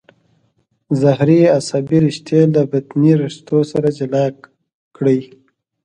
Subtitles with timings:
[1.01, 4.25] ظهري عصبي رشتې له بطني رشتو سره جلا
[4.95, 5.19] کړئ.